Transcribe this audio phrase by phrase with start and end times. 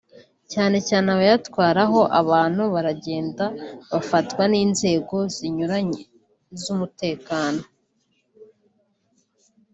[0.51, 3.45] cyane cyane abayatwaraho abantu baragenda
[3.91, 6.01] bafatwa n’inzego zinyuranye
[6.61, 7.61] z’umutekano